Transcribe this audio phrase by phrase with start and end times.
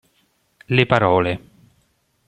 [0.69, 1.37] Le parole